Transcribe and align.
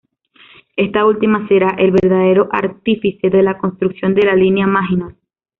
Esta 0.77 1.05
última 1.05 1.47
será 1.47 1.75
el 1.77 1.91
verdadero 1.91 2.49
artífice 2.51 3.29
de 3.29 3.43
la 3.43 3.59
construcción 3.59 4.15
de 4.15 4.23
la 4.25 4.33
línea 4.35 4.65
Maginot. 4.65 5.13